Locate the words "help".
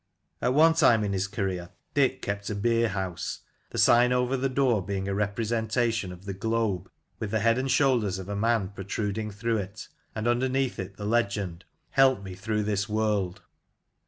11.91-12.23